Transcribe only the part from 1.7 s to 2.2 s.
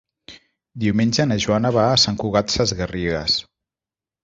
va a Sant